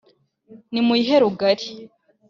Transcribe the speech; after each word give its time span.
nimuyihe 0.71 1.15
rugari 1.23 1.67